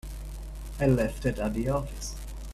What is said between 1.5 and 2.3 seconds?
the office.